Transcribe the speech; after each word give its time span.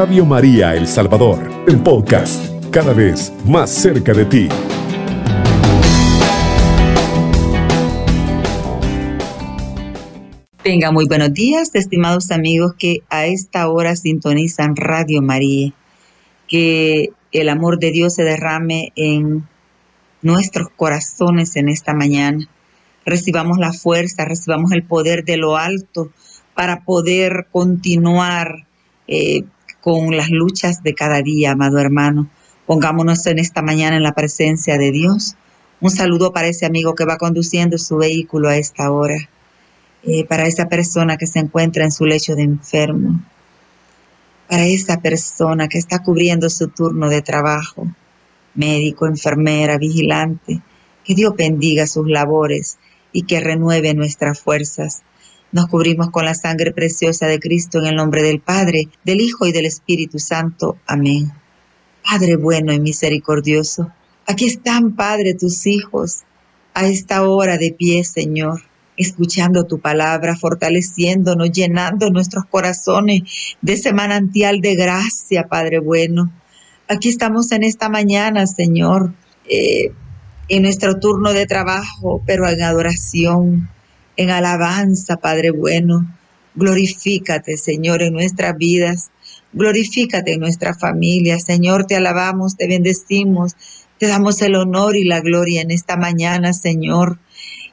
Radio 0.00 0.24
María 0.24 0.76
El 0.76 0.86
Salvador, 0.86 1.50
el 1.66 1.80
podcast, 1.80 2.40
cada 2.70 2.92
vez 2.92 3.32
más 3.44 3.68
cerca 3.68 4.12
de 4.12 4.24
ti. 4.26 4.48
Venga, 10.62 10.92
muy 10.92 11.08
buenos 11.08 11.34
días, 11.34 11.74
estimados 11.74 12.30
amigos 12.30 12.74
que 12.78 12.98
a 13.10 13.26
esta 13.26 13.68
hora 13.68 13.96
sintonizan 13.96 14.76
Radio 14.76 15.20
María. 15.20 15.72
Que 16.46 17.10
el 17.32 17.48
amor 17.48 17.80
de 17.80 17.90
Dios 17.90 18.14
se 18.14 18.22
derrame 18.22 18.92
en 18.94 19.48
nuestros 20.22 20.68
corazones 20.76 21.56
en 21.56 21.68
esta 21.68 21.92
mañana. 21.92 22.48
Recibamos 23.04 23.58
la 23.58 23.72
fuerza, 23.72 24.24
recibamos 24.24 24.70
el 24.70 24.84
poder 24.84 25.24
de 25.24 25.38
lo 25.38 25.56
alto 25.56 26.12
para 26.54 26.84
poder 26.84 27.48
continuar 27.50 28.64
eh, 29.08 29.42
con 29.88 30.14
las 30.14 30.28
luchas 30.28 30.82
de 30.82 30.94
cada 30.94 31.22
día, 31.22 31.52
amado 31.52 31.78
hermano. 31.78 32.28
Pongámonos 32.66 33.24
en 33.26 33.38
esta 33.38 33.62
mañana 33.62 33.96
en 33.96 34.02
la 34.02 34.12
presencia 34.12 34.76
de 34.76 34.92
Dios. 34.92 35.34
Un 35.80 35.90
saludo 35.90 36.30
para 36.30 36.48
ese 36.48 36.66
amigo 36.66 36.94
que 36.94 37.06
va 37.06 37.16
conduciendo 37.16 37.78
su 37.78 37.96
vehículo 37.96 38.50
a 38.50 38.58
esta 38.58 38.90
hora. 38.90 39.16
Eh, 40.02 40.26
para 40.26 40.46
esa 40.46 40.68
persona 40.68 41.16
que 41.16 41.26
se 41.26 41.38
encuentra 41.38 41.84
en 41.84 41.90
su 41.90 42.04
lecho 42.04 42.36
de 42.36 42.42
enfermo. 42.42 43.18
Para 44.46 44.66
esa 44.66 45.00
persona 45.00 45.68
que 45.68 45.78
está 45.78 46.00
cubriendo 46.02 46.50
su 46.50 46.68
turno 46.68 47.08
de 47.08 47.22
trabajo. 47.22 47.86
Médico, 48.56 49.06
enfermera, 49.06 49.78
vigilante. 49.78 50.60
Que 51.02 51.14
Dios 51.14 51.34
bendiga 51.34 51.86
sus 51.86 52.06
labores 52.06 52.76
y 53.10 53.22
que 53.22 53.40
renueve 53.40 53.94
nuestras 53.94 54.38
fuerzas. 54.38 55.00
Nos 55.50 55.66
cubrimos 55.68 56.10
con 56.10 56.24
la 56.24 56.34
sangre 56.34 56.72
preciosa 56.72 57.26
de 57.26 57.40
Cristo 57.40 57.78
en 57.78 57.86
el 57.86 57.96
nombre 57.96 58.22
del 58.22 58.40
Padre, 58.40 58.88
del 59.04 59.20
Hijo 59.20 59.46
y 59.46 59.52
del 59.52 59.66
Espíritu 59.66 60.18
Santo. 60.18 60.76
Amén. 60.86 61.32
Padre 62.10 62.36
bueno 62.36 62.72
y 62.72 62.80
misericordioso, 62.80 63.92
aquí 64.26 64.46
están, 64.46 64.94
Padre, 64.94 65.34
tus 65.34 65.66
hijos, 65.66 66.22
a 66.72 66.86
esta 66.86 67.28
hora 67.28 67.58
de 67.58 67.72
pie, 67.72 68.04
Señor, 68.04 68.62
escuchando 68.96 69.64
tu 69.64 69.78
palabra, 69.78 70.36
fortaleciéndonos, 70.36 71.50
llenando 71.50 72.10
nuestros 72.10 72.44
corazones 72.46 73.22
de 73.60 73.72
ese 73.72 73.92
manantial 73.92 74.60
de 74.60 74.74
gracia, 74.76 75.48
Padre 75.48 75.80
bueno. 75.80 76.32
Aquí 76.88 77.08
estamos 77.08 77.52
en 77.52 77.62
esta 77.62 77.88
mañana, 77.88 78.46
Señor, 78.46 79.12
eh, 79.46 79.92
en 80.48 80.62
nuestro 80.62 80.98
turno 80.98 81.32
de 81.32 81.46
trabajo, 81.46 82.22
pero 82.26 82.48
en 82.48 82.62
adoración, 82.62 83.68
en 84.18 84.30
alabanza, 84.30 85.16
Padre 85.16 85.52
bueno. 85.52 86.06
Glorifícate, 86.56 87.56
Señor, 87.56 88.02
en 88.02 88.12
nuestras 88.12 88.58
vidas. 88.58 89.10
Glorifícate 89.52 90.32
en 90.34 90.40
nuestra 90.40 90.74
familia. 90.74 91.38
Señor, 91.38 91.86
te 91.86 91.94
alabamos, 91.94 92.56
te 92.56 92.66
bendecimos, 92.66 93.54
te 93.98 94.08
damos 94.08 94.42
el 94.42 94.56
honor 94.56 94.96
y 94.96 95.04
la 95.04 95.20
gloria 95.20 95.62
en 95.62 95.70
esta 95.70 95.96
mañana, 95.96 96.52
Señor. 96.52 97.18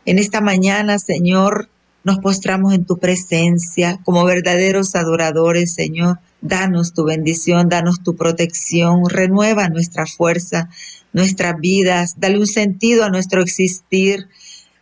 En 0.06 0.20
esta 0.20 0.40
mañana, 0.40 1.00
Señor, 1.00 1.68
nos 2.04 2.20
postramos 2.20 2.76
en 2.76 2.86
tu 2.86 3.00
presencia 3.00 4.00
como 4.04 4.24
verdaderos 4.24 4.94
adoradores, 4.94 5.74
Señor. 5.74 6.20
Danos 6.42 6.94
tu 6.94 7.06
bendición, 7.06 7.70
danos 7.70 8.04
tu 8.04 8.16
protección, 8.16 9.10
renueva 9.10 9.68
nuestra 9.70 10.06
fuerza, 10.06 10.70
nuestras 11.12 11.60
vidas, 11.60 12.20
dale 12.20 12.38
un 12.38 12.46
sentido 12.46 13.04
a 13.04 13.10
nuestro 13.10 13.42
existir. 13.42 14.28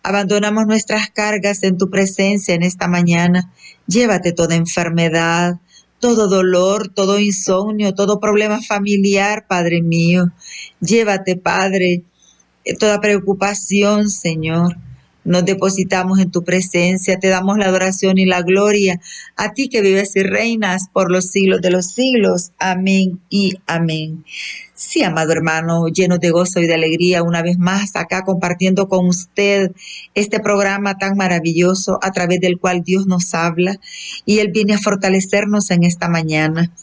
Abandonamos 0.03 0.67
nuestras 0.67 1.09
cargas 1.09 1.63
en 1.63 1.77
tu 1.77 1.89
presencia 1.89 2.53
en 2.53 2.63
esta 2.63 2.89
mañana. 2.89 3.51
Llévate 3.87 4.33
toda 4.33 4.55
enfermedad, 4.55 5.61
todo 5.99 6.27
dolor, 6.27 6.89
todo 6.89 7.19
insomnio, 7.19 7.95
todo 7.95 8.19
problema 8.19 8.61
familiar, 8.61 9.47
Padre 9.47 9.81
mío. 9.81 10.33
Llévate, 10.81 11.37
Padre, 11.37 12.03
toda 12.79 12.99
preocupación, 12.99 14.09
Señor. 14.09 14.75
Nos 15.25 15.45
depositamos 15.45 16.19
en 16.19 16.31
tu 16.31 16.43
presencia, 16.43 17.17
te 17.17 17.29
damos 17.29 17.57
la 17.57 17.65
adoración 17.65 18.17
y 18.17 18.25
la 18.25 18.41
gloria 18.41 18.99
a 19.37 19.53
ti 19.53 19.69
que 19.69 19.81
vives 19.81 20.15
y 20.15 20.23
reinas 20.23 20.89
por 20.91 21.09
los 21.11 21.25
siglos 21.31 21.61
de 21.61 21.71
los 21.71 21.87
siglos. 21.87 22.51
Amén 22.59 23.21
y 23.29 23.53
amén. 23.65 24.25
Sí, 24.75 25.01
amado 25.01 25.31
hermano, 25.31 25.87
lleno 25.87 26.17
de 26.17 26.31
gozo 26.31 26.59
y 26.59 26.67
de 26.67 26.73
alegría, 26.73 27.23
una 27.23 27.41
vez 27.41 27.57
más 27.57 27.95
acá 27.95 28.23
compartiendo 28.23 28.89
con 28.89 29.07
usted 29.07 29.71
este 30.13 30.41
programa 30.41 30.97
tan 30.97 31.15
maravilloso 31.15 31.99
a 32.01 32.11
través 32.11 32.41
del 32.41 32.59
cual 32.59 32.83
Dios 32.83 33.07
nos 33.07 33.33
habla 33.33 33.79
y 34.25 34.39
Él 34.39 34.51
viene 34.51 34.73
a 34.73 34.79
fortalecernos 34.79 35.71
en 35.71 35.83
esta 35.83 36.09
mañana. 36.09 36.73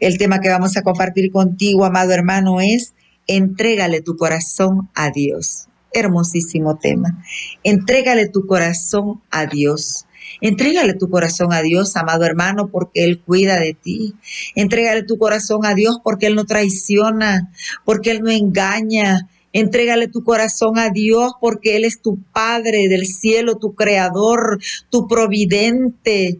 El 0.00 0.18
tema 0.18 0.40
que 0.40 0.48
vamos 0.48 0.76
a 0.76 0.82
compartir 0.82 1.30
contigo, 1.30 1.84
amado 1.84 2.12
hermano, 2.12 2.60
es 2.60 2.94
entrégale 3.26 4.00
tu 4.00 4.16
corazón 4.16 4.90
a 4.94 5.10
Dios. 5.10 5.69
Hermosísimo 5.92 6.78
tema. 6.78 7.22
Entrégale 7.64 8.28
tu 8.28 8.46
corazón 8.46 9.20
a 9.30 9.46
Dios. 9.46 10.06
Entrégale 10.40 10.94
tu 10.94 11.10
corazón 11.10 11.52
a 11.52 11.62
Dios, 11.62 11.96
amado 11.96 12.24
hermano, 12.24 12.68
porque 12.68 13.04
Él 13.04 13.20
cuida 13.20 13.58
de 13.58 13.74
ti. 13.74 14.14
Entrégale 14.54 15.02
tu 15.02 15.18
corazón 15.18 15.66
a 15.66 15.74
Dios 15.74 16.00
porque 16.02 16.26
Él 16.26 16.34
no 16.34 16.44
traiciona, 16.44 17.50
porque 17.84 18.12
Él 18.12 18.22
no 18.22 18.30
engaña. 18.30 19.28
Entrégale 19.52 20.06
tu 20.06 20.22
corazón 20.22 20.78
a 20.78 20.90
Dios 20.90 21.32
porque 21.40 21.76
Él 21.76 21.84
es 21.84 22.00
tu 22.00 22.18
Padre 22.32 22.88
del 22.88 23.06
cielo, 23.06 23.56
tu 23.56 23.74
Creador, 23.74 24.60
tu 24.90 25.08
Providente, 25.08 26.38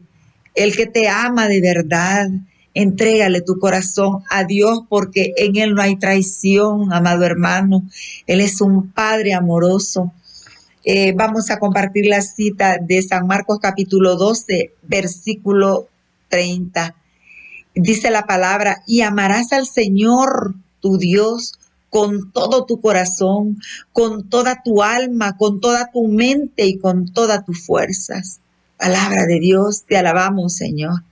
el 0.55 0.77
que 0.77 0.87
te 0.87 1.09
ama 1.09 1.49
de 1.49 1.61
verdad. 1.61 2.31
Entrégale 2.75 3.41
tu 3.41 3.59
corazón 3.59 4.23
a 4.31 4.45
Dios 4.45 4.81
porque 4.89 5.33
en 5.37 5.57
Él 5.57 5.75
no 5.75 5.83
hay 5.83 5.97
traición, 5.97 6.93
amado 6.93 7.25
hermano. 7.25 7.83
Él 8.27 8.41
es 8.41 8.61
un 8.61 8.93
Padre 8.93 9.35
amoroso. 9.35 10.13
Eh, 10.85 11.13
vamos 11.15 11.51
a 11.51 11.59
compartir 11.59 12.07
la 12.07 12.23
cita 12.23 12.79
de 12.79 13.03
San 13.03 13.27
Marcos 13.27 13.59
capítulo 13.61 14.17
12, 14.17 14.73
versículo 14.83 15.89
30. 16.29 16.95
Dice 17.75 18.11
la 18.11 18.27
palabra, 18.27 18.83
y 18.87 19.03
amarás 19.03 19.53
al 19.53 19.67
Señor 19.67 20.55
tu 20.81 20.97
Dios 20.97 21.55
con 21.91 22.31
todo 22.33 22.65
tu 22.65 22.81
corazón, 22.81 23.59
con 23.93 24.29
toda 24.29 24.63
tu 24.63 24.83
alma, 24.83 25.37
con 25.37 25.61
toda 25.61 25.91
tu 25.91 26.07
mente 26.07 26.67
y 26.67 26.79
con 26.79 27.13
todas 27.13 27.45
tus 27.45 27.67
fuerzas. 27.67 28.41
Palabra 28.79 29.27
de 29.27 29.41
Dios, 29.41 29.85
te 29.87 29.97
alabamos, 29.97 30.55
Señor. 30.55 31.03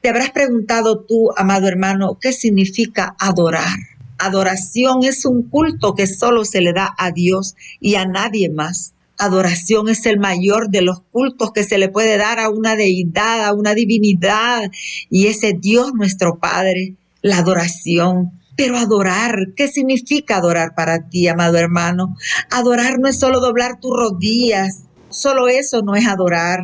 Te 0.00 0.10
habrás 0.10 0.30
preguntado 0.30 1.00
tú, 1.00 1.30
amado 1.36 1.66
hermano, 1.66 2.18
¿qué 2.20 2.32
significa 2.32 3.16
adorar? 3.18 3.76
Adoración 4.18 5.02
es 5.02 5.24
un 5.24 5.42
culto 5.42 5.94
que 5.94 6.06
solo 6.06 6.44
se 6.44 6.60
le 6.60 6.72
da 6.72 6.94
a 6.96 7.10
Dios 7.10 7.56
y 7.80 7.96
a 7.96 8.04
nadie 8.04 8.48
más. 8.48 8.94
Adoración 9.18 9.88
es 9.88 10.06
el 10.06 10.20
mayor 10.20 10.68
de 10.70 10.82
los 10.82 11.00
cultos 11.10 11.50
que 11.52 11.64
se 11.64 11.78
le 11.78 11.88
puede 11.88 12.16
dar 12.16 12.38
a 12.38 12.48
una 12.48 12.76
deidad, 12.76 13.44
a 13.44 13.52
una 13.52 13.74
divinidad, 13.74 14.70
y 15.10 15.26
ese 15.26 15.54
Dios 15.58 15.92
nuestro 15.94 16.38
Padre, 16.38 16.94
la 17.20 17.38
adoración. 17.38 18.30
Pero 18.56 18.78
adorar, 18.78 19.34
¿qué 19.56 19.66
significa 19.66 20.36
adorar 20.36 20.76
para 20.76 21.08
ti, 21.08 21.26
amado 21.26 21.58
hermano? 21.58 22.16
Adorar 22.50 23.00
no 23.00 23.08
es 23.08 23.18
solo 23.18 23.40
doblar 23.40 23.80
tus 23.80 23.96
rodillas, 23.96 24.84
solo 25.10 25.48
eso 25.48 25.82
no 25.82 25.96
es 25.96 26.06
adorar. 26.06 26.60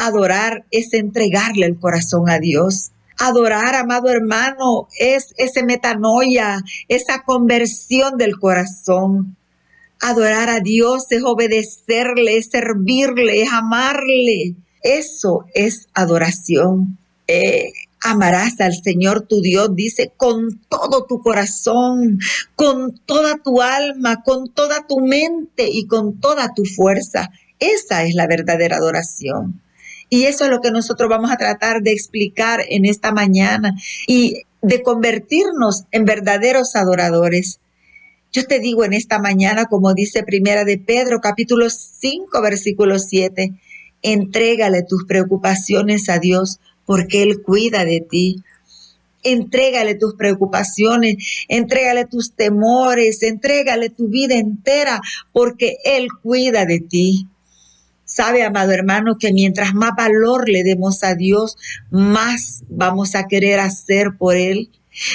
Adorar 0.00 0.64
es 0.70 0.94
entregarle 0.94 1.66
el 1.66 1.78
corazón 1.78 2.30
a 2.30 2.38
Dios. 2.38 2.92
Adorar, 3.18 3.74
amado 3.74 4.08
hermano, 4.08 4.86
es 5.00 5.34
ese 5.38 5.64
metanoia, 5.64 6.62
esa 6.86 7.24
conversión 7.24 8.16
del 8.16 8.38
corazón. 8.38 9.36
Adorar 10.00 10.50
a 10.50 10.60
Dios 10.60 11.10
es 11.10 11.24
obedecerle, 11.24 12.36
es 12.36 12.46
servirle, 12.46 13.42
es 13.42 13.52
amarle. 13.52 14.54
Eso 14.84 15.46
es 15.52 15.88
adoración. 15.94 16.96
Eh, 17.26 17.72
amarás 18.00 18.60
al 18.60 18.74
Señor 18.74 19.22
tu 19.22 19.40
Dios, 19.40 19.74
dice, 19.74 20.12
con 20.16 20.60
todo 20.68 21.06
tu 21.06 21.20
corazón, 21.20 22.20
con 22.54 22.96
toda 23.04 23.38
tu 23.38 23.60
alma, 23.62 24.22
con 24.22 24.48
toda 24.54 24.86
tu 24.86 25.00
mente 25.00 25.68
y 25.68 25.88
con 25.88 26.20
toda 26.20 26.54
tu 26.54 26.64
fuerza. 26.64 27.30
Esa 27.58 28.04
es 28.04 28.14
la 28.14 28.28
verdadera 28.28 28.76
adoración. 28.76 29.60
Y 30.10 30.24
eso 30.24 30.44
es 30.44 30.50
lo 30.50 30.60
que 30.60 30.70
nosotros 30.70 31.08
vamos 31.08 31.30
a 31.30 31.36
tratar 31.36 31.82
de 31.82 31.92
explicar 31.92 32.60
en 32.68 32.84
esta 32.84 33.12
mañana 33.12 33.74
y 34.06 34.42
de 34.62 34.82
convertirnos 34.82 35.84
en 35.90 36.04
verdaderos 36.04 36.76
adoradores. 36.76 37.60
Yo 38.32 38.44
te 38.44 38.58
digo 38.58 38.84
en 38.84 38.92
esta 38.92 39.18
mañana, 39.18 39.66
como 39.66 39.94
dice 39.94 40.22
Primera 40.22 40.64
de 40.64 40.78
Pedro, 40.78 41.20
capítulo 41.20 41.68
5, 41.70 42.42
versículo 42.42 42.98
7, 42.98 43.52
entrégale 44.02 44.82
tus 44.82 45.04
preocupaciones 45.04 46.08
a 46.08 46.18
Dios 46.18 46.58
porque 46.84 47.22
Él 47.22 47.42
cuida 47.42 47.84
de 47.84 48.00
ti. 48.00 48.42
Entrégale 49.22 49.94
tus 49.94 50.14
preocupaciones, 50.14 51.16
entrégale 51.48 52.04
tus 52.04 52.32
temores, 52.32 53.22
entrégale 53.22 53.90
tu 53.90 54.08
vida 54.08 54.36
entera 54.36 55.00
porque 55.32 55.76
Él 55.84 56.08
cuida 56.22 56.64
de 56.64 56.80
ti. 56.80 57.26
Sabe, 58.08 58.42
amado 58.42 58.72
hermano, 58.72 59.18
que 59.18 59.32
mientras 59.32 59.72
más 59.74 59.92
valor 59.96 60.48
le 60.48 60.64
demos 60.64 61.04
a 61.04 61.14
Dios, 61.14 61.56
más 61.90 62.64
vamos 62.68 63.14
a 63.14 63.28
querer 63.28 63.60
hacer 63.60 64.16
por 64.18 64.34
Él 64.34 64.70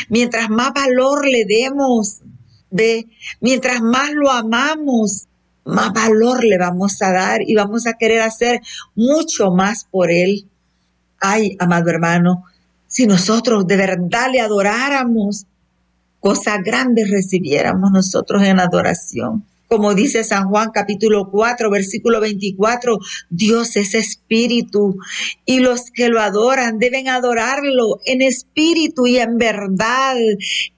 Mientras 0.10 0.50
más 0.50 0.74
valor 0.74 1.28
le 1.28 1.46
demos, 1.46 2.22
ve, 2.70 3.08
mientras 3.40 3.82
más 3.82 4.12
lo 4.14 4.32
amamos, 4.32 5.28
más 5.66 5.94
valor 5.94 6.44
le 6.44 6.58
vamos 6.58 7.02
a 7.02 7.12
dar 7.12 7.42
y 7.42 7.56
vamos 7.56 7.88
a 7.88 7.94
querer 7.94 8.22
hacer 8.22 8.62
mucho 8.96 9.52
más 9.52 9.86
por 9.86 10.12
él. 10.12 10.48
Ay, 11.20 11.56
amado 11.60 11.90
hermano, 11.90 12.46
si 12.88 13.08
nosotros 13.08 13.66
de 13.66 13.78
verdad 13.78 14.30
le 14.32 14.42
adoráramos, 14.42 15.46
cosas 16.20 16.60
grandes 16.64 17.10
recibiéramos 17.10 17.92
nosotros 17.92 18.44
en 18.44 18.60
adoración. 18.60 19.46
Como 19.74 19.96
dice 19.96 20.24
San 20.24 20.50
Juan 20.50 20.70
capítulo 20.72 21.32
4, 21.32 21.72
versículo 21.72 22.22
24, 22.22 23.00
Dios 23.32 23.76
es 23.76 23.96
espíritu 23.96 24.98
y 25.48 25.62
los 25.62 25.90
que 25.90 26.10
lo 26.10 26.22
adoran 26.22 26.78
deben 26.78 27.10
adorarlo 27.10 28.00
en 28.06 28.22
espíritu 28.22 29.08
y 29.08 29.18
en 29.18 29.40
verdad, 29.40 30.16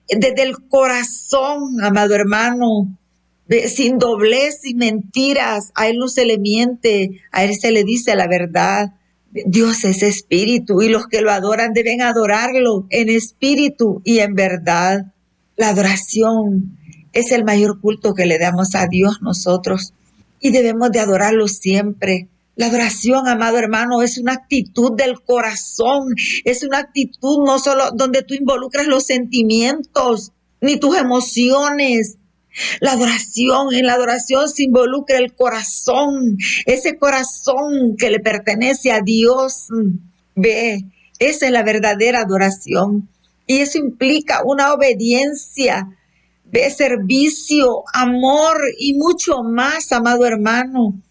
desde 0.07 0.43
el 0.43 0.55
corazón, 0.69 1.83
amado 1.83 2.15
hermano, 2.15 2.97
sin 3.67 3.99
doblez 3.99 4.61
y 4.63 4.75
mentiras. 4.75 5.73
A 5.75 5.89
Él 5.89 5.97
no 5.97 6.07
se 6.07 6.25
le 6.25 6.37
miente, 6.37 7.19
a 7.33 7.43
Él 7.43 7.55
se 7.59 7.73
le 7.73 7.83
dice 7.83 8.15
la 8.15 8.29
verdad. 8.29 8.93
Dios 9.29 9.83
es 9.83 10.03
espíritu 10.03 10.81
y 10.81 10.87
los 10.87 11.07
que 11.07 11.19
lo 11.19 11.31
adoran 11.31 11.73
deben 11.73 12.01
adorarlo 12.01 12.87
en 12.89 13.09
espíritu 13.09 14.01
y 14.05 14.19
en 14.19 14.35
verdad. 14.35 15.11
La 15.57 15.69
adoración 15.69 16.77
es 17.15 17.31
el 17.31 17.45
mayor 17.45 17.79
culto 17.79 18.13
que 18.13 18.25
le 18.25 18.37
damos 18.37 18.75
a 18.75 18.87
Dios 18.87 19.21
nosotros 19.21 19.93
y 20.39 20.51
debemos 20.51 20.91
de 20.91 20.99
adorarlo 20.99 21.47
siempre. 21.47 22.27
La 22.57 22.67
adoración, 22.67 23.27
amado 23.27 23.57
hermano, 23.57 24.01
es 24.01 24.17
una 24.17 24.33
actitud 24.33 24.91
del 24.95 25.21
corazón, 25.21 26.13
es 26.43 26.63
una 26.63 26.79
actitud 26.79 27.43
no 27.45 27.57
solo 27.57 27.91
donde 27.91 28.21
tú 28.21 28.33
involucras 28.33 28.85
los 28.85 29.05
sentimientos 29.05 30.33
ni 30.59 30.77
tus 30.77 30.97
emociones. 30.97 32.17
La 32.81 32.91
adoración, 32.91 33.73
en 33.73 33.85
la 33.85 33.93
adoración 33.93 34.49
se 34.49 34.63
involucra 34.63 35.17
el 35.17 35.33
corazón, 35.33 36.37
ese 36.65 36.97
corazón 36.97 37.95
que 37.97 38.09
le 38.09 38.19
pertenece 38.19 38.91
a 38.91 38.99
Dios. 38.99 39.67
Ve, 40.35 40.83
esa 41.19 41.45
es 41.45 41.51
la 41.51 41.63
verdadera 41.63 42.21
adoración. 42.21 43.07
Y 43.47 43.57
eso 43.59 43.77
implica 43.77 44.43
una 44.43 44.73
obediencia 44.73 45.87
de 46.45 46.69
servicio, 46.69 47.83
amor 47.93 48.57
y 48.77 48.93
mucho 48.93 49.43
más, 49.43 49.91
amado 49.91 50.25
hermano. 50.25 51.01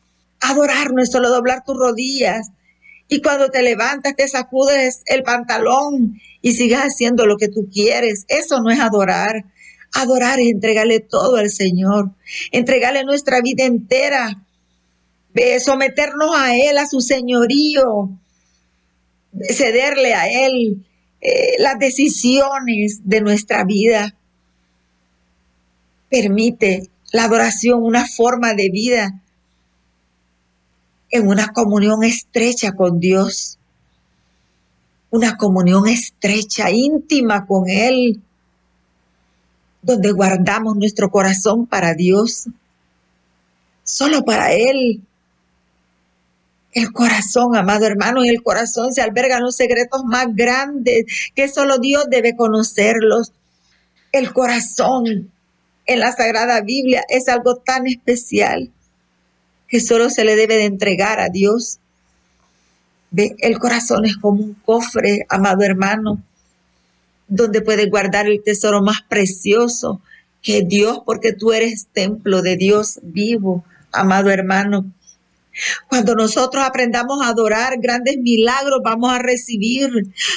Adorar 0.40 0.92
no 0.92 1.02
es 1.02 1.10
solo 1.10 1.30
doblar 1.30 1.64
tus 1.64 1.76
rodillas 1.76 2.50
y 3.08 3.20
cuando 3.20 3.50
te 3.50 3.62
levantas 3.62 4.16
te 4.16 4.26
sacudes 4.28 5.02
el 5.06 5.22
pantalón 5.22 6.20
y 6.40 6.52
sigas 6.52 6.84
haciendo 6.84 7.26
lo 7.26 7.36
que 7.36 7.48
tú 7.48 7.68
quieres. 7.72 8.24
Eso 8.28 8.60
no 8.60 8.70
es 8.70 8.80
adorar. 8.80 9.44
Adorar 9.92 10.40
es 10.40 10.48
entregarle 10.48 10.98
todo 11.00 11.36
al 11.36 11.50
Señor, 11.50 12.10
entregarle 12.50 13.04
nuestra 13.04 13.40
vida 13.40 13.64
entera, 13.64 14.42
someternos 15.60 16.34
a 16.36 16.56
Él, 16.56 16.78
a 16.78 16.86
su 16.86 17.00
señorío, 17.00 18.10
cederle 19.50 20.14
a 20.14 20.28
Él 20.28 20.84
eh, 21.20 21.54
las 21.58 21.78
decisiones 21.78 23.02
de 23.04 23.20
nuestra 23.20 23.62
vida 23.64 24.16
permite 26.14 26.90
la 27.10 27.24
adoración 27.24 27.82
una 27.82 28.06
forma 28.06 28.54
de 28.54 28.70
vida 28.70 29.20
en 31.10 31.26
una 31.26 31.48
comunión 31.48 32.04
estrecha 32.04 32.70
con 32.70 33.00
Dios, 33.00 33.58
una 35.10 35.36
comunión 35.36 35.88
estrecha, 35.88 36.70
íntima 36.70 37.46
con 37.46 37.68
Él, 37.68 38.20
donde 39.82 40.12
guardamos 40.12 40.76
nuestro 40.76 41.10
corazón 41.10 41.66
para 41.66 41.94
Dios, 41.94 42.46
solo 43.82 44.24
para 44.24 44.52
Él. 44.52 45.02
El 46.72 46.92
corazón, 46.92 47.56
amado 47.56 47.86
hermano, 47.86 48.22
en 48.22 48.30
el 48.30 48.42
corazón 48.42 48.92
se 48.92 49.02
albergan 49.02 49.42
los 49.42 49.56
secretos 49.56 50.04
más 50.04 50.28
grandes 50.32 51.06
que 51.34 51.48
solo 51.48 51.78
Dios 51.78 52.04
debe 52.08 52.36
conocerlos. 52.36 53.32
El 54.12 54.32
corazón 54.32 55.33
en 55.86 56.00
la 56.00 56.12
Sagrada 56.12 56.60
Biblia 56.60 57.04
es 57.08 57.28
algo 57.28 57.56
tan 57.56 57.86
especial 57.86 58.70
que 59.68 59.80
solo 59.80 60.10
se 60.10 60.24
le 60.24 60.36
debe 60.36 60.56
de 60.56 60.64
entregar 60.64 61.20
a 61.20 61.28
Dios. 61.28 61.78
Ve, 63.10 63.34
el 63.38 63.58
corazón 63.58 64.04
es 64.04 64.16
como 64.16 64.42
un 64.42 64.54
cofre, 64.54 65.26
amado 65.28 65.62
hermano, 65.62 66.22
donde 67.28 67.60
puedes 67.60 67.90
guardar 67.90 68.26
el 68.26 68.42
tesoro 68.42 68.82
más 68.82 69.02
precioso 69.08 70.00
que 70.42 70.62
Dios, 70.62 71.00
porque 71.04 71.32
tú 71.32 71.52
eres 71.52 71.86
templo 71.92 72.42
de 72.42 72.56
Dios 72.56 73.00
vivo, 73.02 73.64
amado 73.92 74.30
hermano. 74.30 74.84
Cuando 75.88 76.14
nosotros 76.14 76.62
aprendamos 76.64 77.22
a 77.22 77.28
adorar, 77.28 77.74
grandes 77.78 78.18
milagros 78.18 78.80
vamos 78.82 79.12
a 79.12 79.18
recibir. 79.18 79.88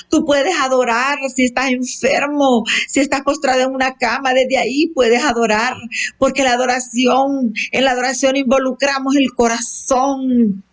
Tú 0.10 0.26
puedes 0.26 0.56
adorar 0.62 1.18
si 1.36 1.46
estás 1.46 1.70
enfermo, 1.70 2.64
si 2.88 3.00
estás 3.00 3.22
postrado 3.22 3.62
en 3.62 3.74
una 3.74 3.96
cama, 3.96 4.34
desde 4.34 4.58
ahí 4.58 4.88
puedes 4.88 5.24
adorar, 5.24 5.76
porque 6.18 6.44
la 6.44 6.54
adoración, 6.54 7.54
en 7.72 7.86
la 7.86 7.92
adoración 7.92 8.36
involucramos 8.36 9.16
el 9.16 9.34
corazón. 9.34 10.64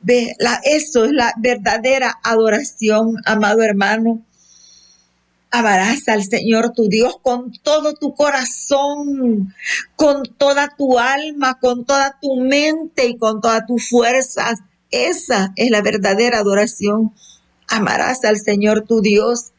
Ve, 0.00 0.34
eso 0.64 1.04
es 1.04 1.12
la 1.12 1.32
verdadera 1.38 2.18
adoración, 2.22 3.16
amado 3.24 3.62
hermano. 3.62 4.22
Amarás 5.50 6.08
al 6.08 6.24
Señor 6.24 6.72
tu 6.72 6.88
Dios 6.88 7.18
con 7.22 7.52
todo 7.62 7.94
tu 7.94 8.14
corazón, 8.14 9.54
con 9.96 10.22
toda 10.36 10.74
tu 10.76 10.98
alma, 10.98 11.58
con 11.58 11.86
toda 11.86 12.18
tu 12.20 12.36
mente 12.36 13.06
y 13.06 13.16
con 13.16 13.40
todas 13.40 13.66
tus 13.66 13.88
fuerzas. 13.88 14.60
Esa 14.90 15.52
es 15.56 15.70
la 15.70 15.80
verdadera 15.80 16.38
adoración. 16.38 17.12
Amarás 17.68 18.24
al 18.24 18.38
Señor 18.38 18.82
tu 18.82 19.00
Dios 19.00 19.52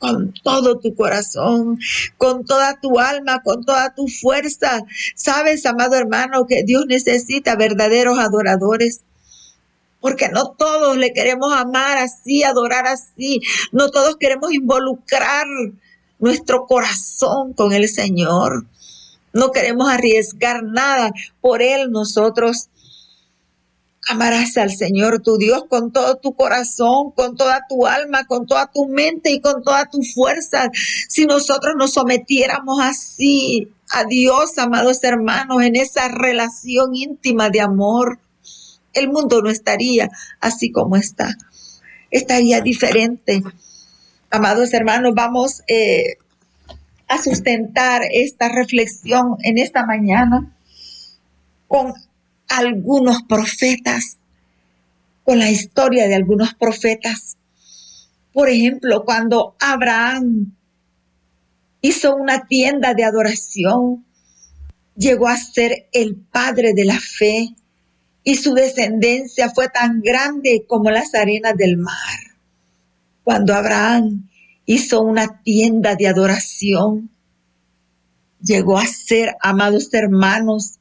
con 0.00 0.32
todo 0.42 0.78
tu 0.78 0.94
corazón, 0.94 1.78
con 2.16 2.44
toda 2.44 2.80
tu 2.80 2.98
alma, 2.98 3.42
con 3.42 3.64
toda 3.64 3.94
tu 3.94 4.08
fuerza. 4.08 4.82
Sabes, 5.14 5.66
amado 5.66 5.94
hermano, 5.94 6.46
que 6.46 6.64
Dios 6.64 6.86
necesita 6.86 7.54
verdaderos 7.54 8.18
adoradores 8.18 9.02
porque 10.00 10.28
no 10.28 10.52
todos 10.52 10.96
le 10.96 11.12
queremos 11.12 11.52
amar 11.52 11.98
así, 11.98 12.42
adorar 12.42 12.86
así, 12.86 13.40
no 13.72 13.90
todos 13.90 14.16
queremos 14.16 14.52
involucrar 14.52 15.46
nuestro 16.18 16.66
corazón 16.66 17.52
con 17.52 17.72
el 17.72 17.88
Señor. 17.88 18.66
No 19.32 19.52
queremos 19.52 19.88
arriesgar 19.88 20.62
nada 20.62 21.10
por 21.40 21.62
Él 21.62 21.90
nosotros. 21.90 22.68
Amarás 24.08 24.56
al 24.56 24.72
Señor 24.74 25.20
tu 25.22 25.36
Dios 25.36 25.64
con 25.68 25.92
todo 25.92 26.16
tu 26.16 26.34
corazón, 26.34 27.12
con 27.12 27.36
toda 27.36 27.66
tu 27.68 27.86
alma, 27.86 28.26
con 28.26 28.46
toda 28.46 28.66
tu 28.66 28.88
mente 28.88 29.30
y 29.30 29.40
con 29.40 29.62
toda 29.62 29.88
tu 29.88 30.02
fuerza. 30.02 30.70
Si 31.08 31.26
nosotros 31.26 31.74
nos 31.76 31.92
sometiéramos 31.92 32.80
así 32.80 33.68
a 33.90 34.04
Dios, 34.04 34.58
amados 34.58 35.04
hermanos, 35.04 35.62
en 35.62 35.76
esa 35.76 36.08
relación 36.08 36.94
íntima 36.94 37.50
de 37.50 37.60
amor, 37.60 38.18
el 38.92 39.08
mundo 39.08 39.40
no 39.42 39.50
estaría 39.50 40.10
así 40.40 40.70
como 40.70 40.96
está, 40.96 41.36
estaría 42.10 42.60
diferente. 42.60 43.42
Amados 44.30 44.72
hermanos, 44.74 45.12
vamos 45.14 45.62
eh, 45.66 46.16
a 47.08 47.22
sustentar 47.22 48.02
esta 48.12 48.48
reflexión 48.48 49.36
en 49.42 49.58
esta 49.58 49.84
mañana 49.84 50.54
con 51.66 51.92
algunos 52.48 53.22
profetas, 53.22 54.18
con 55.24 55.38
la 55.38 55.50
historia 55.50 56.08
de 56.08 56.14
algunos 56.14 56.54
profetas. 56.54 57.36
Por 58.32 58.48
ejemplo, 58.48 59.04
cuando 59.04 59.56
Abraham 59.60 60.56
hizo 61.80 62.14
una 62.14 62.46
tienda 62.46 62.94
de 62.94 63.04
adoración, 63.04 64.04
llegó 64.96 65.28
a 65.28 65.36
ser 65.36 65.88
el 65.92 66.16
padre 66.16 66.74
de 66.74 66.84
la 66.84 66.98
fe, 66.98 67.54
y 68.22 68.36
su 68.36 68.54
descendencia 68.54 69.50
fue 69.50 69.68
tan 69.68 70.00
grande 70.00 70.64
como 70.66 70.90
las 70.90 71.14
arenas 71.14 71.56
del 71.56 71.78
mar. 71.78 72.18
Cuando 73.24 73.54
Abraham 73.54 74.28
hizo 74.66 75.02
una 75.02 75.42
tienda 75.42 75.96
de 75.96 76.08
adoración, 76.08 77.10
llegó 78.42 78.78
a 78.78 78.86
ser, 78.86 79.34
amados 79.40 79.92
hermanos, 79.92 80.78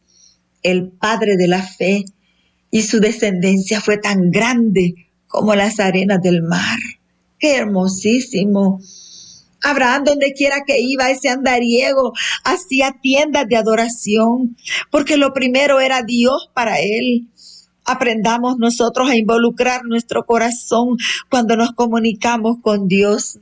el 0.64 0.90
padre 0.90 1.38
de 1.38 1.48
la 1.48 1.62
fe 1.62 2.06
y 2.72 2.82
su 2.84 3.00
descendencia 3.00 3.82
fue 3.82 3.98
tan 3.98 4.32
grande 4.32 5.08
como 5.28 5.56
las 5.56 5.80
arenas 5.80 6.22
del 6.22 6.42
mar. 6.42 6.80
Qué 7.38 7.56
hermosísimo. 7.56 8.82
Abraham, 9.64 10.04
donde 10.04 10.34
quiera 10.34 10.64
que 10.66 10.80
iba, 10.80 11.10
ese 11.10 11.30
andariego 11.30 12.14
hacía 12.44 12.96
tiendas 13.02 13.48
de 13.48 13.58
adoración, 13.58 14.58
porque 14.92 15.18
lo 15.18 15.34
primero 15.34 15.80
era 15.80 16.04
Dios 16.04 16.50
para 16.54 16.80
él. 16.80 17.28
Aprendamos 17.86 18.58
nosotros 18.58 19.10
a 19.10 19.16
involucrar 19.16 19.84
nuestro 19.84 20.26
corazón 20.26 20.98
cuando 21.30 21.56
nos 21.56 21.72
comunicamos 21.74 22.58
con 22.62 22.88
Dios. 22.88 23.40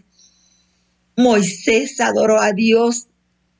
Moisés 1.16 2.00
adoró 2.00 2.40
a 2.40 2.54
Dios 2.54 3.08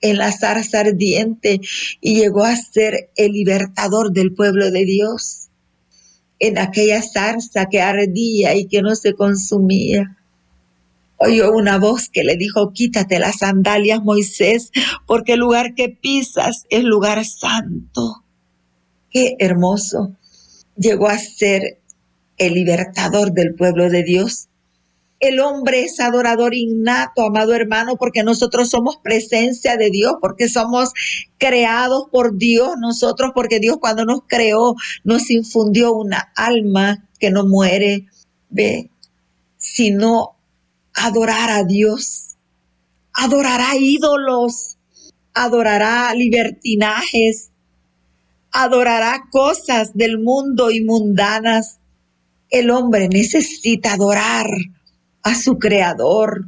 en 0.02 0.18
la 0.18 0.32
zarza 0.32 0.82
ardiente 0.82 1.60
y 2.02 2.16
llegó 2.16 2.44
a 2.44 2.56
ser 2.56 3.10
el 3.16 3.32
libertador 3.32 4.12
del 4.12 4.34
pueblo 4.34 4.72
de 4.72 4.86
Dios. 4.86 5.50
En 6.40 6.60
aquella 6.60 7.02
zarza 7.02 7.66
que 7.66 7.82
ardía 7.82 8.56
y 8.56 8.68
que 8.68 8.82
no 8.82 8.96
se 8.96 9.14
consumía. 9.14 10.18
Oyó 11.18 11.52
una 11.52 11.80
voz 11.80 12.10
que 12.10 12.24
le 12.24 12.38
dijo, 12.38 12.72
quítate 12.74 13.20
las 13.20 13.40
sandalias, 13.40 14.04
Moisés, 14.04 14.72
porque 15.08 15.34
el 15.34 15.40
lugar 15.40 15.74
que 15.74 15.90
pisas 15.90 16.66
es 16.70 16.84
lugar 16.84 17.26
santo. 17.26 18.24
Qué 19.10 19.36
hermoso. 19.40 20.16
Llegó 20.76 21.08
a 21.08 21.18
ser 21.18 21.80
el 22.38 22.54
libertador 22.54 23.32
del 23.34 23.56
pueblo 23.56 23.90
de 23.90 24.04
Dios. 24.04 24.48
El 25.20 25.40
hombre 25.40 25.82
es 25.82 26.00
adorador 26.00 26.54
innato, 26.54 27.24
amado 27.24 27.56
hermano, 27.56 27.96
porque 27.98 28.22
nosotros 28.22 28.70
somos 28.70 28.98
presencia 28.98 29.76
de 29.76 29.90
Dios, 29.90 30.14
porque 30.22 30.48
somos 30.48 30.92
creados 31.40 32.04
por 32.12 32.38
Dios, 32.38 32.76
nosotros, 32.80 33.32
porque 33.34 33.60
Dios 33.60 33.78
cuando 33.80 34.06
nos 34.06 34.22
creó 34.28 34.76
nos 35.04 35.32
infundió 35.32 35.94
una 35.94 36.32
alma 36.36 37.10
que 37.20 37.32
no 37.32 37.48
muere, 37.48 38.06
ve, 38.50 38.92
sino 39.58 40.37
adorar 40.98 41.52
a 41.52 41.64
Dios, 41.64 42.36
adorará 43.14 43.76
ídolos, 43.80 44.78
adorará 45.34 46.14
libertinajes, 46.14 47.52
adorará 48.52 49.24
cosas 49.32 49.94
del 49.94 50.20
mundo 50.20 50.72
y 50.72 50.84
mundanas. 50.84 51.80
El 52.50 52.72
hombre 52.72 53.08
necesita 53.10 53.94
adorar 53.94 54.48
a 55.22 55.36
su 55.36 55.60
creador, 55.60 56.46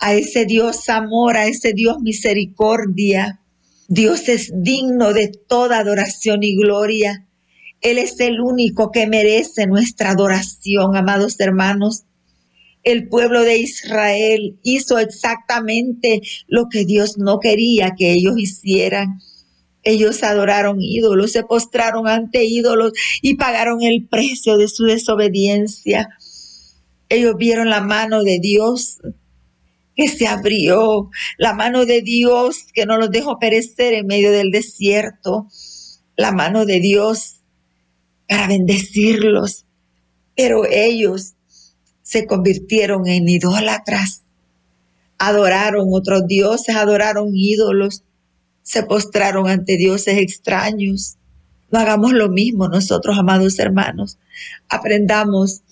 a 0.00 0.14
ese 0.14 0.44
Dios 0.44 0.88
amor, 0.88 1.36
a 1.36 1.46
ese 1.46 1.72
Dios 1.72 2.00
misericordia. 2.00 3.40
Dios 3.86 4.28
es 4.28 4.50
digno 4.52 5.12
de 5.12 5.28
toda 5.28 5.78
adoración 5.78 6.42
y 6.42 6.56
gloria. 6.56 7.26
Él 7.80 7.98
es 7.98 8.18
el 8.18 8.40
único 8.40 8.90
que 8.90 9.06
merece 9.06 9.66
nuestra 9.66 10.10
adoración, 10.10 10.96
amados 10.96 11.38
hermanos. 11.38 12.04
El 12.82 13.08
pueblo 13.08 13.42
de 13.42 13.58
Israel 13.58 14.58
hizo 14.62 14.98
exactamente 14.98 16.20
lo 16.48 16.68
que 16.68 16.84
Dios 16.84 17.16
no 17.16 17.38
quería 17.38 17.94
que 17.96 18.12
ellos 18.12 18.34
hicieran. 18.36 19.20
Ellos 19.84 20.22
adoraron 20.22 20.80
ídolos, 20.80 21.32
se 21.32 21.44
postraron 21.44 22.08
ante 22.08 22.44
ídolos 22.44 22.92
y 23.20 23.34
pagaron 23.34 23.82
el 23.82 24.06
precio 24.08 24.56
de 24.56 24.68
su 24.68 24.84
desobediencia. 24.84 26.08
Ellos 27.08 27.36
vieron 27.36 27.68
la 27.70 27.80
mano 27.80 28.22
de 28.24 28.38
Dios 28.40 28.98
que 29.94 30.08
se 30.08 30.26
abrió, 30.26 31.10
la 31.38 31.52
mano 31.52 31.84
de 31.84 32.02
Dios 32.02 32.64
que 32.72 32.86
no 32.86 32.96
los 32.96 33.10
dejó 33.10 33.38
perecer 33.38 33.92
en 33.92 34.06
medio 34.06 34.32
del 34.32 34.50
desierto, 34.50 35.48
la 36.16 36.32
mano 36.32 36.64
de 36.64 36.80
Dios 36.80 37.40
para 38.28 38.48
bendecirlos. 38.48 39.66
Pero 40.34 40.64
ellos 40.64 41.34
se 42.02 42.26
convirtieron 42.26 43.06
en 43.06 43.28
idólatras, 43.28 44.22
adoraron 45.18 45.88
otros 45.92 46.26
dioses, 46.26 46.74
adoraron 46.74 47.30
ídolos, 47.34 48.02
se 48.62 48.82
postraron 48.82 49.48
ante 49.48 49.76
dioses 49.76 50.18
extraños. 50.18 51.16
No 51.70 51.78
hagamos 51.78 52.12
lo 52.12 52.28
mismo 52.28 52.68
nosotros, 52.68 53.18
amados 53.18 53.58
hermanos. 53.58 54.18
Aprendamos 54.68 55.62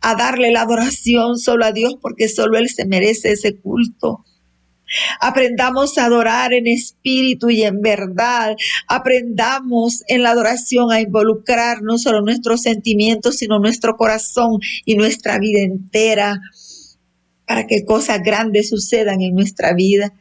a 0.00 0.14
darle 0.14 0.52
la 0.52 0.62
adoración 0.62 1.38
solo 1.38 1.64
a 1.64 1.72
Dios 1.72 1.96
porque 2.00 2.28
solo 2.28 2.58
Él 2.58 2.68
se 2.68 2.86
merece 2.86 3.32
ese 3.32 3.56
culto. 3.56 4.24
Aprendamos 5.20 5.98
a 5.98 6.04
adorar 6.04 6.52
en 6.52 6.66
espíritu 6.66 7.50
y 7.50 7.62
en 7.62 7.80
verdad. 7.80 8.56
Aprendamos 8.88 10.02
en 10.08 10.22
la 10.22 10.30
adoración 10.30 10.92
a 10.92 11.00
involucrar 11.00 11.82
no 11.82 11.98
solo 11.98 12.20
nuestros 12.20 12.62
sentimientos, 12.62 13.36
sino 13.36 13.58
nuestro 13.58 13.96
corazón 13.96 14.60
y 14.84 14.96
nuestra 14.96 15.38
vida 15.38 15.60
entera 15.60 16.40
para 17.46 17.66
que 17.66 17.84
cosas 17.84 18.22
grandes 18.22 18.68
sucedan 18.68 19.20
en 19.20 19.34
nuestra 19.34 19.72
vida. 19.74 20.12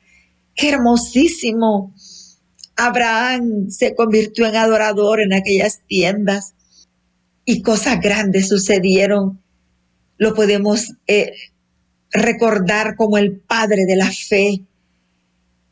Qué 0.55 0.69
hermosísimo. 0.69 1.93
Abraham 2.75 3.69
se 3.69 3.95
convirtió 3.95 4.45
en 4.45 4.55
adorador 4.55 5.21
en 5.21 5.33
aquellas 5.33 5.81
tiendas 5.87 6.55
y 7.45 7.61
cosas 7.61 8.01
grandes 8.01 8.49
sucedieron 8.49 9.39
lo 10.17 10.33
podemos 10.33 10.93
eh, 11.07 11.33
recordar 12.21 12.95
como 12.95 13.17
el 13.17 13.37
padre 13.39 13.85
de 13.85 13.95
la 13.95 14.11
fe 14.11 14.63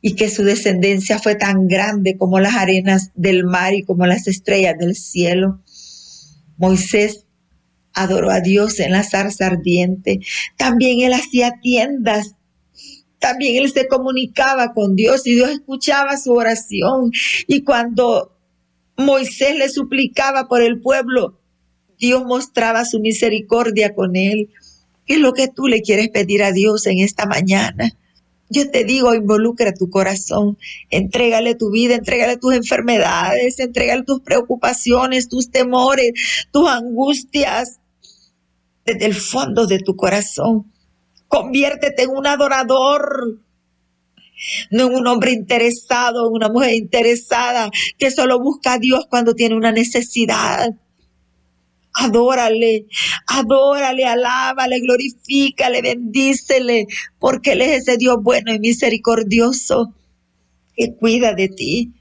y 0.01 0.15
que 0.15 0.29
su 0.29 0.43
descendencia 0.43 1.17
fue 1.19 1.35
tan 1.35 1.67
grande 1.67 2.17
como 2.17 2.39
las 2.39 2.55
arenas 2.55 3.11
del 3.15 3.45
mar 3.45 3.73
y 3.73 3.83
como 3.83 4.05
las 4.05 4.27
estrellas 4.27 4.77
del 4.77 4.95
cielo. 4.95 5.61
Moisés 6.57 7.25
adoró 7.93 8.31
a 8.31 8.41
Dios 8.41 8.79
en 8.79 8.91
la 8.91 9.03
zarza 9.03 9.47
ardiente. 9.47 10.19
También 10.57 10.99
él 11.01 11.13
hacía 11.13 11.59
tiendas. 11.61 12.35
También 13.19 13.63
él 13.63 13.71
se 13.71 13.87
comunicaba 13.87 14.73
con 14.73 14.95
Dios 14.95 15.25
y 15.25 15.35
Dios 15.35 15.51
escuchaba 15.51 16.17
su 16.17 16.33
oración. 16.33 17.11
Y 17.47 17.63
cuando 17.63 18.35
Moisés 18.97 19.55
le 19.57 19.69
suplicaba 19.69 20.47
por 20.47 20.61
el 20.61 20.81
pueblo, 20.81 21.39
Dios 21.97 22.25
mostraba 22.25 22.83
su 22.83 22.99
misericordia 22.99 23.95
con 23.95 24.15
él. 24.15 24.49
¿Qué 25.05 25.15
es 25.15 25.19
lo 25.19 25.33
que 25.33 25.47
tú 25.47 25.67
le 25.67 25.81
quieres 25.81 26.09
pedir 26.09 26.43
a 26.43 26.51
Dios 26.51 26.87
en 26.87 26.99
esta 26.99 27.25
mañana? 27.25 27.91
Yo 28.49 28.69
te 28.69 28.83
digo, 28.83 29.15
involucra 29.15 29.73
tu 29.73 29.89
corazón, 29.89 30.57
entrégale 30.89 31.55
tu 31.55 31.71
vida, 31.71 31.95
entrégale 31.95 32.37
tus 32.37 32.53
enfermedades, 32.53 33.59
entrégale 33.59 34.03
tus 34.03 34.21
preocupaciones, 34.21 35.27
tus 35.27 35.49
temores, 35.49 36.11
tus 36.51 36.69
angustias, 36.69 37.79
desde 38.85 39.05
el 39.05 39.15
fondo 39.15 39.65
de 39.65 39.79
tu 39.79 39.95
corazón. 39.95 40.71
Conviértete 41.27 42.03
en 42.03 42.11
un 42.11 42.27
adorador, 42.27 43.39
no 44.69 44.87
en 44.87 44.93
un 44.93 45.07
hombre 45.07 45.31
interesado, 45.31 46.27
en 46.27 46.33
una 46.33 46.49
mujer 46.49 46.75
interesada 46.75 47.71
que 47.97 48.11
solo 48.11 48.39
busca 48.39 48.73
a 48.73 48.79
Dios 48.79 49.07
cuando 49.09 49.33
tiene 49.33 49.55
una 49.55 49.71
necesidad. 49.71 50.69
Adórale, 51.93 52.87
adórale, 53.27 54.05
alábale, 54.05 54.79
glorifícale, 54.79 55.81
bendícele, 55.81 56.87
porque 57.19 57.51
Él 57.51 57.61
es 57.61 57.83
ese 57.83 57.97
Dios 57.97 58.17
bueno 58.21 58.53
y 58.53 58.59
misericordioso 58.59 59.93
que 60.75 60.95
cuida 60.95 61.33
de 61.33 61.49
ti. 61.49 61.93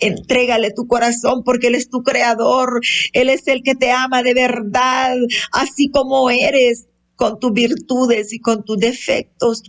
Entrégale 0.00 0.72
tu 0.72 0.86
corazón 0.86 1.44
porque 1.44 1.68
Él 1.68 1.74
es 1.74 1.90
tu 1.90 2.02
creador. 2.02 2.80
Él 3.12 3.28
es 3.28 3.46
el 3.48 3.62
que 3.62 3.74
te 3.74 3.90
ama 3.90 4.22
de 4.22 4.34
verdad, 4.34 5.14
así 5.52 5.90
como 5.90 6.30
eres, 6.30 6.86
con 7.14 7.38
tus 7.38 7.52
virtudes 7.52 8.32
y 8.32 8.40
con 8.40 8.64
tus 8.64 8.78
defectos, 8.78 9.62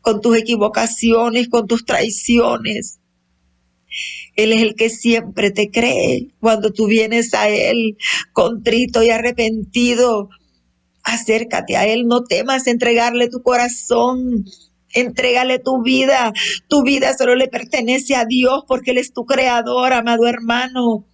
con 0.00 0.20
tus 0.20 0.36
equivocaciones, 0.36 1.48
con 1.48 1.66
tus 1.66 1.84
traiciones. 1.84 3.01
Él 4.36 4.52
es 4.52 4.62
el 4.62 4.74
que 4.74 4.90
siempre 4.90 5.50
te 5.50 5.70
cree. 5.70 6.28
Cuando 6.40 6.72
tú 6.72 6.86
vienes 6.86 7.34
a 7.34 7.48
Él 7.48 7.96
contrito 8.32 9.02
y 9.02 9.10
arrepentido, 9.10 10.30
acércate 11.02 11.76
a 11.76 11.86
Él, 11.86 12.06
no 12.06 12.24
temas 12.24 12.66
entregarle 12.66 13.28
tu 13.28 13.42
corazón. 13.42 14.44
Entrégale 14.94 15.58
tu 15.58 15.82
vida. 15.82 16.32
Tu 16.68 16.82
vida 16.82 17.16
solo 17.16 17.34
le 17.34 17.48
pertenece 17.48 18.14
a 18.14 18.24
Dios 18.24 18.64
porque 18.66 18.90
Él 18.90 18.98
es 18.98 19.12
tu 19.12 19.24
creador, 19.24 19.92
amado 19.92 20.26
hermano. 20.26 21.06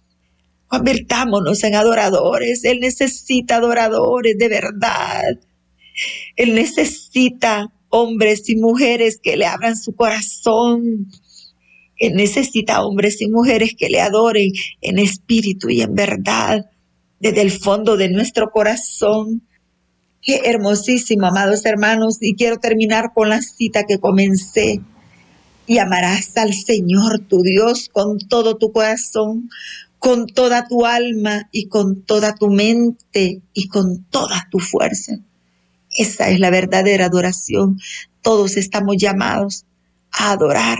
Convirtámonos 0.67 1.63
en 1.63 1.75
adoradores. 1.75 2.63
Él 2.63 2.79
necesita 2.79 3.55
adoradores 3.55 4.37
de 4.37 4.49
verdad. 4.49 5.39
Él 6.35 6.55
necesita 6.55 7.71
hombres 7.89 8.47
y 8.49 8.55
mujeres 8.55 9.19
que 9.21 9.35
le 9.35 9.45
abran 9.45 9.75
su 9.75 9.93
corazón 9.93 11.07
necesita 12.07 12.81
hombres 12.83 13.21
y 13.21 13.29
mujeres 13.29 13.75
que 13.77 13.89
le 13.89 14.01
adoren 14.01 14.51
en 14.81 14.99
espíritu 14.99 15.69
y 15.69 15.81
en 15.81 15.93
verdad, 15.95 16.65
desde 17.19 17.41
el 17.41 17.51
fondo 17.51 17.97
de 17.97 18.09
nuestro 18.09 18.49
corazón. 18.51 19.43
Qué 20.21 20.41
hermosísimo, 20.45 21.27
amados 21.27 21.65
hermanos, 21.65 22.17
y 22.21 22.35
quiero 22.35 22.57
terminar 22.57 23.11
con 23.13 23.29
la 23.29 23.41
cita 23.41 23.83
que 23.83 23.99
comencé. 23.99 24.81
Y 25.67 25.77
amarás 25.77 26.35
al 26.37 26.53
Señor 26.53 27.19
tu 27.27 27.41
Dios 27.41 27.89
con 27.91 28.17
todo 28.17 28.57
tu 28.57 28.71
corazón, 28.71 29.49
con 29.99 30.25
toda 30.25 30.67
tu 30.67 30.85
alma 30.85 31.47
y 31.51 31.67
con 31.67 32.03
toda 32.03 32.33
tu 32.33 32.47
mente 32.47 33.41
y 33.53 33.67
con 33.67 34.05
toda 34.05 34.47
tu 34.49 34.59
fuerza. 34.59 35.19
Esa 35.95 36.29
es 36.29 36.39
la 36.39 36.49
verdadera 36.49 37.05
adoración. 37.05 37.77
Todos 38.21 38.57
estamos 38.57 38.97
llamados 38.97 39.65
a 40.11 40.31
adorar 40.31 40.79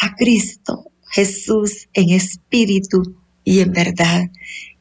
a 0.00 0.14
Cristo 0.16 0.90
Jesús 1.10 1.88
en 1.92 2.10
espíritu 2.10 3.16
y 3.44 3.60
en 3.60 3.72
verdad. 3.72 4.30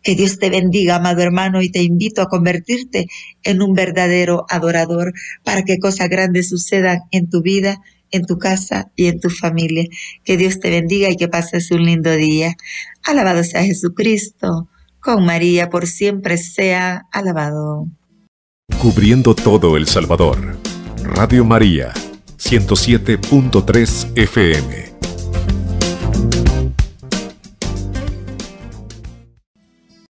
Que 0.02 0.16
Dios 0.16 0.40
te 0.40 0.50
bendiga, 0.50 0.96
amado 0.96 1.22
hermano, 1.22 1.62
y 1.62 1.70
te 1.70 1.84
invito 1.84 2.22
a 2.22 2.30
convertirte 2.30 3.08
en 3.44 3.62
un 3.62 3.74
verdadero 3.74 4.46
adorador 4.50 5.14
para 5.44 5.64
que 5.64 5.78
cosas 5.78 6.08
grandes 6.08 6.48
sucedan 6.50 7.00
en 7.12 7.30
tu 7.30 7.42
vida, 7.42 7.82
en 8.12 8.26
tu 8.26 8.38
casa 8.38 8.92
y 8.96 9.08
en 9.08 9.20
tu 9.20 9.30
familia. 9.30 9.84
Que 10.24 10.38
Dios 10.38 10.62
te 10.62 10.70
bendiga 10.70 11.10
y 11.10 11.18
que 11.18 11.28
pases 11.28 11.70
un 11.72 11.84
lindo 11.84 12.12
día. 12.16 12.56
Alabado 13.04 13.44
sea 13.44 13.64
Jesucristo. 13.64 14.70
Con 15.02 15.26
María 15.26 15.70
por 15.70 15.86
siempre 15.86 16.38
sea 16.38 17.06
alabado. 17.12 17.88
Cubriendo 18.82 19.36
todo 19.36 19.76
El 19.76 19.88
Salvador. 19.88 20.58
Radio 21.04 21.44
María, 21.44 21.94
107.3 22.38 24.12
FM. 24.16 24.88
Bye. 26.20 26.49